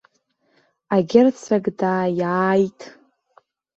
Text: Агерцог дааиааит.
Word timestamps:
Агерцог 0.95 1.63
дааиааит. 1.79 2.79